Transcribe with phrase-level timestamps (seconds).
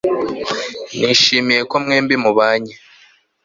[0.99, 2.73] nishimiye ko mwembi mubanye